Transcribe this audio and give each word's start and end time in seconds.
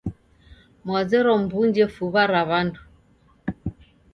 Mwazerwa 0.85 1.33
mw'unje 1.43 1.85
fuw'a 1.93 2.23
ra 2.31 2.41
w'andu, 2.49 2.81